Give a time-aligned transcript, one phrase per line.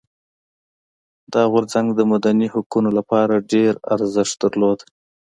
[1.33, 4.79] دا غورځنګ د مدني حقونو لپاره ډېر ارزښت درلود.